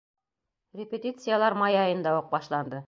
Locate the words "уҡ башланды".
2.23-2.79